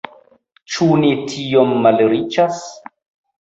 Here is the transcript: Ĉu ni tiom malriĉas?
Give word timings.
Ĉu 0.75 0.87
ni 1.03 1.11
tiom 1.33 1.75
malriĉas? 1.85 2.65